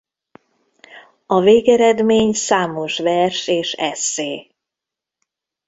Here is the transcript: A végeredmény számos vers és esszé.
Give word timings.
A 1.25 1.39
végeredmény 1.41 2.33
számos 2.33 2.99
vers 2.99 3.47
és 3.47 3.71
esszé. 3.73 4.49